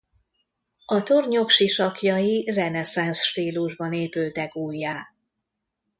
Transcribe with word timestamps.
A 0.85 1.03
tornyok 1.03 1.49
sisakjai 1.49 2.51
reneszánsz 2.51 3.23
stílusban 3.23 3.93
épültek 3.93 4.55
újjá. 4.55 5.07